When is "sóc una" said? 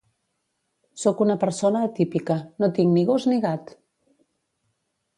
1.01-1.35